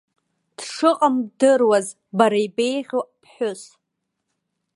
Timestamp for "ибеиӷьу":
2.45-3.03